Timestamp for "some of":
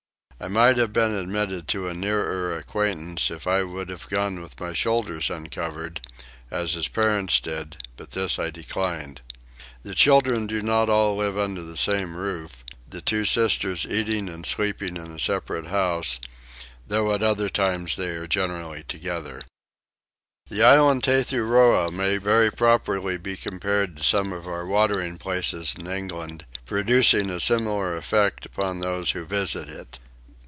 24.03-24.47